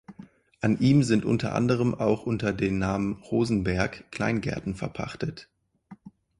An 0.61 0.79
ihm 0.79 1.03
sind 1.03 1.25
unter 1.25 1.53
anderem 1.53 1.93
auch 1.93 2.25
unter 2.25 2.53
den 2.53 2.79
Namen 2.79 3.21
"Rosenberg" 3.29 4.05
Kleingärten 4.11 4.73
verpachtet. 4.73 5.47